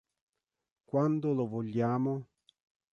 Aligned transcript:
Quando 0.87 1.31
lo 1.31 1.45
vogliamo? 1.45 2.27